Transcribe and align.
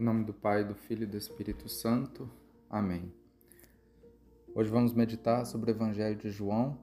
Em 0.00 0.02
nome 0.02 0.24
do 0.24 0.32
Pai, 0.32 0.64
do 0.64 0.74
Filho 0.74 1.02
e 1.02 1.06
do 1.06 1.18
Espírito 1.18 1.68
Santo. 1.68 2.26
Amém. 2.70 3.12
Hoje 4.54 4.70
vamos 4.70 4.94
meditar 4.94 5.44
sobre 5.44 5.70
o 5.70 5.74
Evangelho 5.74 6.16
de 6.16 6.30
João, 6.30 6.78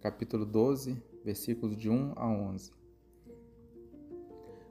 capítulo 0.00 0.46
12, 0.46 1.02
versículos 1.24 1.76
de 1.76 1.90
1 1.90 2.12
a 2.14 2.24
11. 2.24 2.70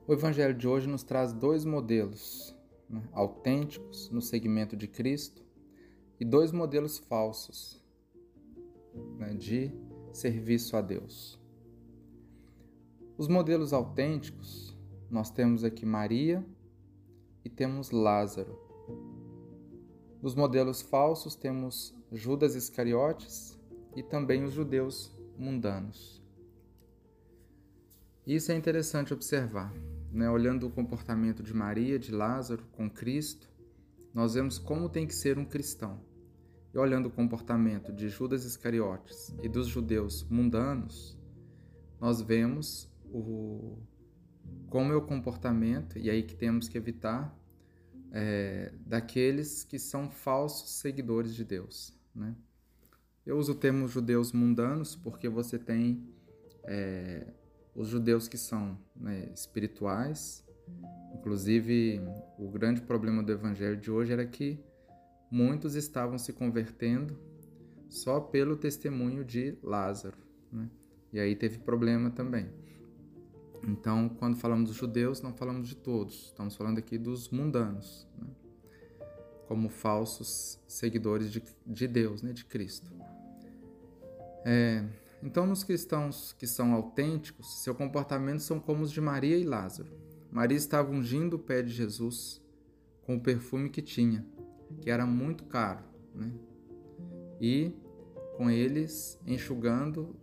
O 0.07 0.13
Evangelho 0.13 0.53
de 0.53 0.69
hoje 0.69 0.87
nos 0.87 1.03
traz 1.03 1.33
dois 1.33 1.65
modelos 1.65 2.55
né, 2.89 3.03
autênticos 3.11 4.09
no 4.09 4.21
segmento 4.21 4.77
de 4.77 4.87
Cristo 4.87 5.43
e 6.17 6.23
dois 6.23 6.53
modelos 6.53 6.97
falsos 6.97 7.83
né, 9.17 9.33
de 9.33 9.69
serviço 10.13 10.77
a 10.77 10.81
Deus. 10.81 11.37
Os 13.17 13.27
modelos 13.27 13.73
autênticos, 13.73 14.77
nós 15.09 15.29
temos 15.29 15.65
aqui 15.65 15.85
Maria 15.85 16.41
e 17.43 17.49
temos 17.49 17.91
Lázaro. 17.91 18.59
Nos 20.21 20.35
modelos 20.35 20.81
falsos 20.81 21.35
temos 21.35 21.95
Judas 22.11 22.55
Iscariotes 22.55 23.59
e 23.95 24.03
também 24.03 24.43
os 24.43 24.53
judeus 24.53 25.11
mundanos. 25.37 26.21
Isso 28.25 28.51
é 28.51 28.55
interessante 28.55 29.13
observar. 29.13 29.73
Né? 30.11 30.29
Olhando 30.29 30.67
o 30.67 30.69
comportamento 30.69 31.41
de 31.41 31.53
Maria, 31.53 31.97
de 31.97 32.11
Lázaro 32.11 32.63
com 32.71 32.89
Cristo, 32.89 33.49
nós 34.13 34.35
vemos 34.35 34.59
como 34.59 34.89
tem 34.89 35.07
que 35.07 35.15
ser 35.15 35.37
um 35.37 35.45
cristão. 35.45 35.99
E 36.73 36.77
olhando 36.77 37.07
o 37.07 37.11
comportamento 37.11 37.91
de 37.91 38.07
Judas 38.07 38.45
Iscariotes 38.45 39.33
e 39.41 39.49
dos 39.49 39.67
judeus 39.67 40.23
mundanos, 40.29 41.17
nós 41.99 42.21
vemos 42.21 42.89
o, 43.05 43.77
como 44.69 44.91
é 44.93 44.95
o 44.95 45.01
comportamento, 45.01 45.99
e 45.99 46.09
aí 46.09 46.23
que 46.23 46.35
temos 46.35 46.67
que 46.67 46.77
evitar, 46.77 47.37
é, 48.11 48.71
daqueles 48.85 49.63
que 49.63 49.79
são 49.79 50.09
falsos 50.09 50.71
seguidores 50.71 51.33
de 51.33 51.43
Deus. 51.43 51.93
Né? 52.13 52.35
Eu 53.25 53.37
uso 53.37 53.53
o 53.53 53.55
termo 53.55 53.87
judeus 53.87 54.31
mundanos 54.31 54.95
porque 54.95 55.29
você 55.29 55.57
tem 55.57 56.03
é, 56.63 57.27
os 57.75 57.87
judeus 57.87 58.27
que 58.27 58.37
são 58.37 58.77
né, 58.95 59.29
espirituais. 59.33 60.45
Inclusive, 61.13 62.01
o 62.37 62.49
grande 62.49 62.81
problema 62.81 63.23
do 63.23 63.31
evangelho 63.31 63.77
de 63.77 63.89
hoje 63.89 64.13
era 64.13 64.25
que 64.25 64.59
muitos 65.29 65.75
estavam 65.75 66.17
se 66.17 66.33
convertendo 66.33 67.17
só 67.89 68.19
pelo 68.19 68.55
testemunho 68.55 69.23
de 69.23 69.57
Lázaro. 69.61 70.17
Né? 70.51 70.69
E 71.13 71.19
aí 71.19 71.35
teve 71.35 71.59
problema 71.59 72.09
também. 72.09 72.49
Então, 73.67 74.09
quando 74.09 74.37
falamos 74.37 74.69
dos 74.69 74.77
judeus, 74.77 75.21
não 75.21 75.33
falamos 75.33 75.67
de 75.67 75.75
todos, 75.75 76.25
estamos 76.25 76.55
falando 76.55 76.79
aqui 76.79 76.97
dos 76.97 77.29
mundanos, 77.29 78.07
né? 78.17 78.27
como 79.47 79.69
falsos 79.69 80.59
seguidores 80.67 81.31
de, 81.31 81.43
de 81.65 81.87
Deus, 81.87 82.21
né? 82.21 82.33
de 82.33 82.45
Cristo. 82.45 82.91
É, 84.43 84.83
então, 85.21 85.45
nos 85.45 85.63
cristãos 85.63 86.33
que 86.33 86.47
são 86.47 86.73
autênticos, 86.73 87.61
seu 87.61 87.75
comportamento 87.75 88.39
são 88.39 88.59
como 88.59 88.83
os 88.83 88.91
de 88.91 88.99
Maria 88.99 89.37
e 89.37 89.43
Lázaro. 89.43 89.91
Maria 90.31 90.57
estava 90.57 90.91
ungindo 90.91 91.35
o 91.35 91.39
pé 91.39 91.61
de 91.61 91.71
Jesus 91.71 92.41
com 93.05 93.17
o 93.17 93.21
perfume 93.21 93.69
que 93.69 93.81
tinha, 93.81 94.25
que 94.81 94.89
era 94.89 95.05
muito 95.05 95.43
caro, 95.43 95.83
né? 96.15 96.31
e 97.39 97.71
com 98.37 98.49
eles 98.49 99.19
enxugando 99.27 100.15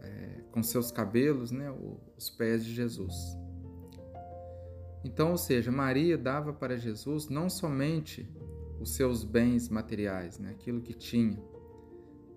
é, 0.00 0.42
com 0.52 0.62
seus 0.62 0.90
cabelos 0.90 1.50
né, 1.50 1.72
os 2.16 2.30
pés 2.30 2.64
de 2.64 2.74
Jesus. 2.74 3.14
Então, 5.04 5.30
ou 5.30 5.38
seja, 5.38 5.70
Maria 5.70 6.18
dava 6.18 6.52
para 6.52 6.76
Jesus 6.76 7.28
não 7.28 7.48
somente 7.48 8.28
os 8.80 8.94
seus 8.94 9.24
bens 9.24 9.68
materiais, 9.68 10.38
né, 10.38 10.50
aquilo 10.50 10.80
que 10.80 10.92
tinha 10.92 11.40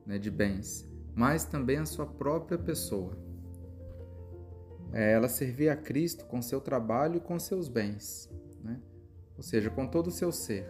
né, 0.06 0.18
de 0.18 0.32
bens, 0.32 0.88
mas 1.16 1.46
também 1.46 1.78
a 1.78 1.86
sua 1.86 2.06
própria 2.06 2.58
pessoa. 2.58 3.18
É, 4.94 5.14
ela 5.14 5.30
servia 5.30 5.74
a 5.74 5.78
Cristo 5.78 6.26
com 6.26 6.42
seu 6.42 6.60
trabalho 6.60 7.18
e 7.18 7.22
com 7.22 7.40
seus 7.40 7.70
bens, 7.70 8.30
né? 8.62 8.82
ou 9.38 9.44
seja, 9.44 9.70
com 9.70 9.88
todo 9.88 10.08
o 10.08 10.12
seu 10.12 10.32
ser. 10.32 10.70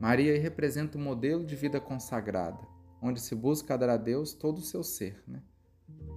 Maria 0.00 0.40
representa 0.40 0.96
um 0.96 1.02
modelo 1.02 1.44
de 1.44 1.54
vida 1.54 1.80
consagrada, 1.80 2.66
onde 3.00 3.20
se 3.20 3.34
busca 3.34 3.76
dar 3.76 3.90
a 3.90 3.96
Deus 3.96 4.32
todo 4.32 4.58
o 4.58 4.62
seu 4.62 4.82
ser. 4.82 5.22
Né? 5.28 5.42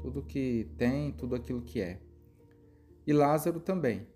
Tudo 0.06 0.22
que 0.22 0.70
tem, 0.78 1.12
tudo 1.12 1.34
aquilo 1.34 1.64
que 1.64 1.82
é. 1.82 2.00
E 3.08 3.12
Lázaro 3.12 3.60
também. 3.60 4.08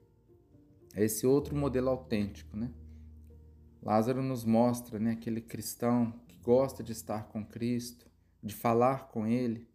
É 0.94 1.04
esse 1.04 1.26
outro 1.26 1.56
modelo 1.56 1.90
autêntico, 1.90 2.56
né? 2.56 2.72
Lázaro 3.82 4.22
nos 4.22 4.46
mostra, 4.46 5.00
né, 5.00 5.12
aquele 5.12 5.42
cristão 5.42 6.14
que 6.28 6.38
gosta 6.38 6.84
de 6.84 6.92
estar 6.92 7.24
com 7.30 7.44
Cristo, 7.44 8.06
de 8.44 8.54
falar 8.54 9.08
com 9.08 9.26
Ele. 9.26 9.68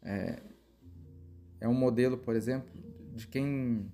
É, 0.00 0.42
é 1.60 1.68
um 1.68 1.74
modelo, 1.74 2.16
por 2.16 2.34
exemplo, 2.34 2.72
de 3.14 3.26
quem 3.26 3.92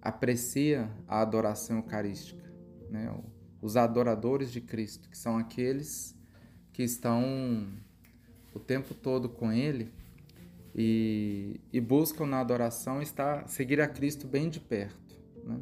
aprecia 0.00 0.88
a 1.08 1.20
adoração 1.20 1.78
eucarística, 1.78 2.48
né? 2.88 3.12
Os 3.60 3.76
adoradores 3.76 4.52
de 4.52 4.60
Cristo, 4.60 5.10
que 5.10 5.18
são 5.18 5.36
aqueles 5.36 6.16
que 6.72 6.84
estão 6.84 7.68
o 8.54 8.60
tempo 8.60 8.94
todo 8.94 9.28
com 9.28 9.50
Ele 9.50 9.98
e, 10.82 11.60
e 11.70 11.78
buscam 11.78 12.24
na 12.24 12.40
adoração 12.40 13.02
estar, 13.02 13.46
seguir 13.46 13.82
a 13.82 13.86
Cristo 13.86 14.26
bem 14.26 14.48
de 14.48 14.58
perto. 14.58 15.14
Né? 15.44 15.60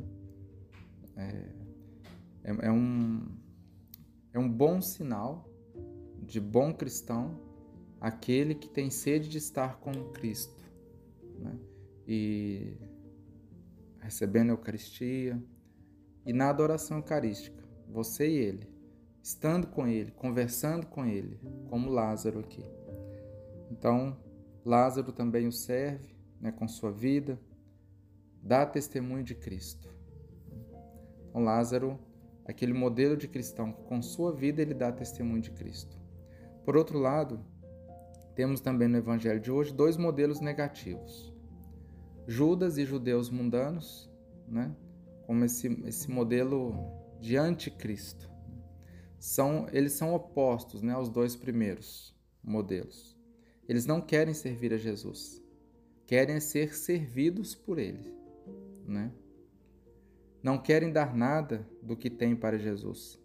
É, 1.16 2.50
é, 2.50 2.56
é, 2.68 2.70
um, 2.70 3.26
é 4.32 4.38
um 4.38 4.48
bom 4.48 4.80
sinal 4.80 5.50
de 6.22 6.40
bom 6.40 6.72
cristão 6.72 7.40
aquele 8.00 8.54
que 8.54 8.68
tem 8.68 8.90
sede 8.90 9.28
de 9.28 9.38
estar 9.38 9.80
com 9.80 9.92
Cristo 10.12 10.62
né? 11.40 11.58
e 12.06 12.76
recebendo 13.98 14.50
a 14.50 14.52
Eucaristia 14.52 15.42
e 16.24 16.32
na 16.32 16.48
adoração 16.48 16.98
eucarística, 16.98 17.64
você 17.88 18.28
e 18.28 18.36
ele, 18.36 18.68
estando 19.20 19.66
com 19.66 19.88
ele, 19.88 20.12
conversando 20.12 20.86
com 20.86 21.04
ele, 21.04 21.40
como 21.68 21.90
Lázaro 21.90 22.38
aqui. 22.38 22.64
Então, 23.70 24.16
Lázaro 24.68 25.12
também 25.12 25.46
o 25.46 25.52
serve 25.52 26.14
né, 26.38 26.52
com 26.52 26.68
sua 26.68 26.92
vida, 26.92 27.40
dá 28.42 28.66
testemunho 28.66 29.24
de 29.24 29.34
Cristo. 29.34 29.88
Então, 31.26 31.42
Lázaro, 31.42 31.98
aquele 32.44 32.74
modelo 32.74 33.16
de 33.16 33.26
cristão, 33.26 33.72
com 33.72 34.02
sua 34.02 34.30
vida 34.30 34.60
ele 34.60 34.74
dá 34.74 34.92
testemunho 34.92 35.40
de 35.40 35.52
Cristo. 35.52 35.98
Por 36.66 36.76
outro 36.76 36.98
lado, 36.98 37.42
temos 38.34 38.60
também 38.60 38.88
no 38.88 38.98
Evangelho 38.98 39.40
de 39.40 39.50
hoje 39.50 39.72
dois 39.72 39.96
modelos 39.96 40.38
negativos. 40.38 41.34
Judas 42.26 42.76
e 42.76 42.84
judeus 42.84 43.30
mundanos, 43.30 44.12
né, 44.46 44.76
como 45.26 45.46
esse, 45.46 45.68
esse 45.86 46.10
modelo 46.10 46.74
de 47.22 47.38
anticristo. 47.38 48.30
São, 49.18 49.66
eles 49.72 49.94
são 49.94 50.12
opostos 50.12 50.82
né, 50.82 50.92
aos 50.92 51.08
dois 51.08 51.34
primeiros 51.34 52.14
modelos. 52.44 53.17
Eles 53.68 53.84
não 53.84 54.00
querem 54.00 54.32
servir 54.32 54.72
a 54.72 54.78
Jesus, 54.78 55.42
querem 56.06 56.40
ser 56.40 56.74
servidos 56.74 57.54
por 57.54 57.78
Ele, 57.78 58.14
né? 58.86 59.12
Não 60.42 60.56
querem 60.56 60.90
dar 60.90 61.14
nada 61.14 61.68
do 61.82 61.96
que 61.96 62.08
têm 62.08 62.34
para 62.34 62.58
Jesus, 62.58 63.20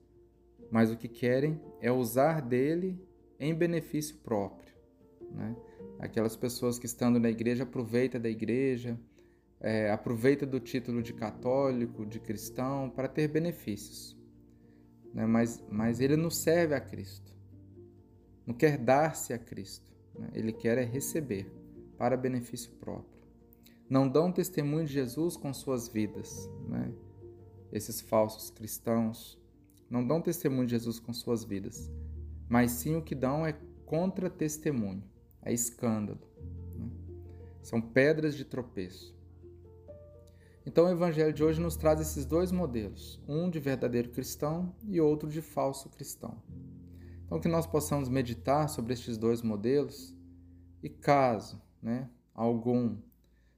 mas 0.69 0.91
o 0.91 0.97
que 0.97 1.07
querem 1.07 1.61
é 1.79 1.91
usar 1.91 2.41
dele 2.41 2.99
em 3.39 3.53
benefício 3.53 4.17
próprio, 4.17 4.73
né? 5.31 5.55
Aquelas 5.99 6.35
pessoas 6.35 6.77
que 6.77 6.85
estando 6.85 7.19
na 7.19 7.29
igreja 7.29 7.63
aproveita 7.63 8.19
da 8.19 8.29
igreja, 8.29 8.99
é, 9.61 9.89
aproveita 9.89 10.45
do 10.45 10.59
título 10.59 11.01
de 11.01 11.13
católico, 11.13 12.05
de 12.05 12.19
cristão, 12.19 12.89
para 12.89 13.07
ter 13.07 13.29
benefícios. 13.29 14.17
Né? 15.13 15.25
Mas, 15.25 15.63
mas 15.69 16.01
ele 16.01 16.17
não 16.17 16.29
serve 16.29 16.75
a 16.75 16.81
Cristo, 16.81 17.33
não 18.45 18.53
quer 18.53 18.77
dar-se 18.77 19.31
a 19.31 19.37
Cristo. 19.37 19.92
Né? 20.13 20.29
Ele 20.33 20.51
quer 20.51 20.77
é 20.77 20.83
receber 20.83 21.51
para 21.97 22.17
benefício 22.17 22.71
próprio. 22.73 23.13
Não 23.89 24.07
dão 24.07 24.31
testemunho 24.31 24.85
de 24.85 24.93
Jesus 24.93 25.37
com 25.37 25.53
suas 25.53 25.87
vidas. 25.87 26.49
Né? 26.67 26.93
Esses 27.71 28.01
falsos 28.01 28.49
cristãos 28.49 29.39
não 29.89 30.05
dão 30.05 30.21
testemunho 30.21 30.65
de 30.65 30.71
Jesus 30.71 30.99
com 30.99 31.13
suas 31.13 31.43
vidas, 31.43 31.91
mas 32.49 32.71
sim 32.71 32.95
o 32.95 33.01
que 33.01 33.13
dão 33.13 33.45
é 33.45 33.53
contra-testemunho, 33.85 35.03
é 35.41 35.53
escândalo. 35.53 36.19
Né? 36.75 36.89
São 37.61 37.79
pedras 37.79 38.35
de 38.35 38.43
tropeço. 38.43 39.15
Então 40.65 40.85
o 40.85 40.89
Evangelho 40.89 41.33
de 41.33 41.43
hoje 41.43 41.59
nos 41.59 41.75
traz 41.75 41.99
esses 41.99 42.25
dois 42.25 42.51
modelos, 42.51 43.21
um 43.27 43.49
de 43.49 43.59
verdadeiro 43.59 44.09
cristão 44.09 44.73
e 44.87 44.99
outro 44.99 45.29
de 45.29 45.41
falso 45.41 45.89
cristão. 45.89 46.41
Então, 47.33 47.41
que 47.41 47.47
nós 47.47 47.65
possamos 47.65 48.09
meditar 48.09 48.69
sobre 48.69 48.93
estes 48.93 49.17
dois 49.17 49.41
modelos 49.41 50.15
e, 50.83 50.87
caso 50.87 51.59
né, 51.81 52.07
algum 52.31 52.95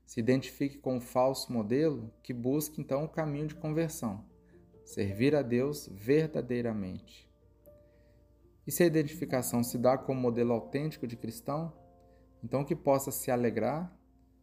se 0.06 0.18
identifique 0.18 0.78
com 0.78 0.96
o 0.96 1.02
falso 1.02 1.52
modelo, 1.52 2.10
que 2.24 2.32
busque 2.32 2.80
então 2.80 3.04
o 3.04 3.10
caminho 3.10 3.48
de 3.48 3.56
conversão, 3.56 4.24
servir 4.86 5.36
a 5.36 5.42
Deus 5.42 5.90
verdadeiramente. 5.92 7.30
E 8.66 8.72
se 8.72 8.82
a 8.82 8.86
identificação 8.86 9.62
se 9.62 9.78
dá 9.78 9.98
como 9.98 10.22
modelo 10.22 10.54
autêntico 10.54 11.06
de 11.06 11.18
cristão, 11.18 11.74
então 12.42 12.64
que 12.64 12.78
possa 12.78 13.12
se 13.12 13.30
alegrar 13.30 13.94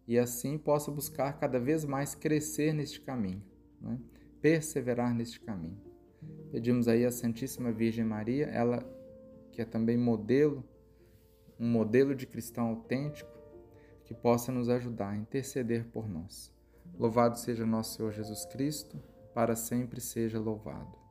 e 0.07 0.19
assim 0.19 0.59
possa 0.59 0.91
buscar 0.91 1.39
cada 1.39 1.59
vez 1.59 1.87
mais 1.87 2.15
crescer 2.15 2.75
neste 2.75 3.01
caminho, 3.01 3.43
né? 3.81 3.99
perseverar 4.43 5.15
neste 5.15 5.41
caminho. 5.41 5.81
Pedimos 6.51 6.87
aí 6.87 7.07
a 7.07 7.11
Santíssima 7.11 7.73
Virgem 7.73 8.05
Maria, 8.05 8.45
ela 8.49 9.01
que 9.53 9.63
é 9.63 9.65
também 9.65 9.97
modelo, 9.97 10.65
um 11.61 11.69
modelo 11.69 12.15
de 12.15 12.27
cristão 12.27 12.69
autêntico, 12.71 13.31
que 14.05 14.15
possa 14.15 14.51
nos 14.51 14.69
ajudar 14.69 15.11
a 15.11 15.17
interceder 15.17 15.87
por 15.87 16.09
nós. 16.09 16.53
Louvado 16.99 17.39
seja 17.39 17.65
nosso 17.65 17.97
Senhor 17.97 18.13
Jesus 18.13 18.45
Cristo, 18.47 19.01
para 19.33 19.55
sempre 19.55 20.01
seja 20.01 20.41
louvado. 20.41 21.02